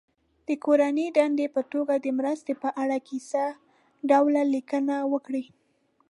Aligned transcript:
د 0.47 0.49
کورنۍ 0.65 1.07
دندې 1.17 1.47
په 1.55 1.61
توګه 1.71 1.93
د 2.05 2.07
مرستې 2.19 2.53
په 2.63 2.69
اړه 2.83 2.97
کیسه 3.07 3.45
ډوله 4.09 4.41
لیکنه 4.55 4.95
وکړي. 5.13 5.45